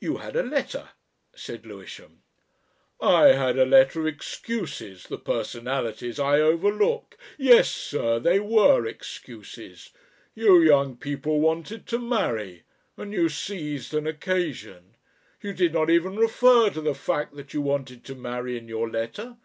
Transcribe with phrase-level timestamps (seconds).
[0.00, 0.88] "You had a letter,"
[1.36, 2.24] said Lewisham.
[3.00, 7.16] "I had a letter of excuses the personalities I overlook...
[7.38, 9.90] Yes, sir they were excuses.
[10.34, 12.64] You young people wanted to marry
[12.96, 14.96] and you seized an occasion.
[15.40, 18.90] You did not even refer to the fact that you wanted to marry in your
[18.90, 19.36] letter.